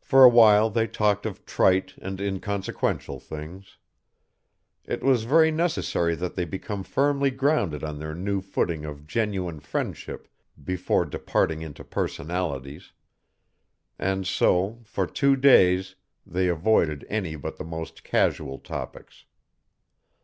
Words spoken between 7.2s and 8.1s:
grounded on